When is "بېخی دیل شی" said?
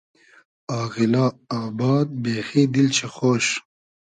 2.23-3.07